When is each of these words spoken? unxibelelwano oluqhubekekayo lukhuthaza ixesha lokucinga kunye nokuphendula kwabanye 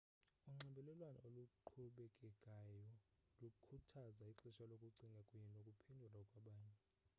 unxibelelwano 0.49 1.19
oluqhubekekayo 1.27 2.85
lukhuthaza 3.39 4.23
ixesha 4.31 4.63
lokucinga 4.71 5.21
kunye 5.27 5.47
nokuphendula 5.51 6.19
kwabanye 6.29 6.75